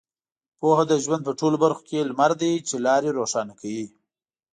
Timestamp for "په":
1.25-1.33